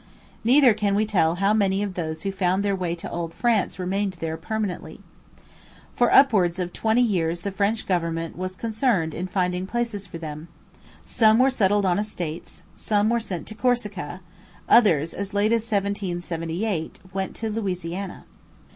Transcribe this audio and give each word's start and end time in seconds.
Neither 0.43 0.73
can 0.73 0.95
we 0.95 1.05
tell 1.05 1.35
how 1.35 1.53
many 1.53 1.83
of 1.83 1.93
those 1.93 2.23
who 2.23 2.31
found 2.31 2.63
their 2.63 2.75
way 2.75 2.95
to 2.95 3.11
Old 3.11 3.35
France 3.35 3.77
remained 3.77 4.13
there 4.13 4.35
permanently. 4.35 4.99
For 5.95 6.11
upwards 6.11 6.57
of 6.57 6.73
twenty 6.73 7.03
years 7.03 7.41
the 7.41 7.51
French 7.51 7.85
government 7.85 8.35
was 8.35 8.55
concerned 8.55 9.13
in 9.13 9.27
finding 9.27 9.67
places 9.67 10.07
for 10.07 10.17
them. 10.17 10.47
Some 11.05 11.37
were 11.37 11.51
settled 11.51 11.85
on 11.85 11.99
estates; 11.99 12.63
some 12.73 13.11
were 13.11 13.19
sent 13.19 13.45
to 13.49 13.53
Corsica; 13.53 14.21
others, 14.67 15.13
as 15.13 15.35
late 15.35 15.51
as 15.51 15.61
1778, 15.71 16.97
went 17.13 17.35
to 17.35 17.49
Louisiana. 17.51 18.25